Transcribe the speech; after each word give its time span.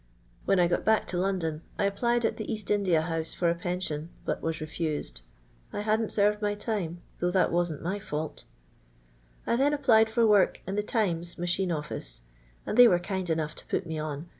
When 0.45 0.59
I 0.59 0.67
got 0.67 0.83
baek 0.83 1.05
to 1.09 1.17
London 1.19 1.61
I 1.77 1.83
applied 1.85 2.25
at 2.25 2.37
the 2.37 2.51
East 2.51 2.71
India 2.71 3.03
Home 3.03 3.23
for 3.23 3.51
a 3.51 3.53
pension, 3.53 4.09
but 4.25 4.41
was 4.41 4.59
refused. 4.59 5.21
I 5.71 5.81
hadn't 5.81 6.09
lervid 6.17 6.41
my 6.41 6.55
time, 6.55 7.03
though 7.19 7.29
that 7.29 7.51
wasn't 7.51 7.83
my 7.83 7.99
feult." 7.99 8.45
I 9.45 9.55
then 9.57 9.73
applied 9.75 10.09
for 10.09 10.25
work 10.25 10.59
in 10.65 10.73
the 10.75 10.81
Timet 10.81 11.37
machine 11.37 11.71
office, 11.71 12.21
and 12.65 12.79
they 12.79 12.87
were 12.87 12.97
kind 12.97 13.29
enough 13.29 13.53
to 13.57 13.65
put 13.67 13.85
me 13.85 13.99
on. 13.99 14.27